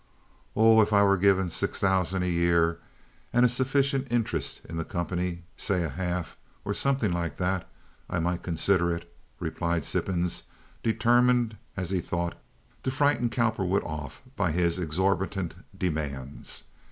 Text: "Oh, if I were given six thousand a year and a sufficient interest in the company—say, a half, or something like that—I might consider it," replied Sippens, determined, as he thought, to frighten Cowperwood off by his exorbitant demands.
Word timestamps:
"Oh, 0.55 0.81
if 0.81 0.91
I 0.93 1.03
were 1.03 1.15
given 1.15 1.51
six 1.51 1.79
thousand 1.79 2.23
a 2.23 2.27
year 2.27 2.79
and 3.31 3.45
a 3.45 3.47
sufficient 3.47 4.07
interest 4.11 4.61
in 4.67 4.77
the 4.77 4.83
company—say, 4.83 5.83
a 5.83 5.89
half, 5.89 6.37
or 6.65 6.73
something 6.73 7.11
like 7.11 7.37
that—I 7.37 8.17
might 8.19 8.41
consider 8.41 8.91
it," 8.95 9.15
replied 9.39 9.85
Sippens, 9.85 10.41
determined, 10.81 11.55
as 11.77 11.91
he 11.91 11.99
thought, 12.01 12.33
to 12.81 12.89
frighten 12.89 13.29
Cowperwood 13.29 13.83
off 13.83 14.23
by 14.35 14.49
his 14.49 14.79
exorbitant 14.79 15.53
demands. 15.77 16.63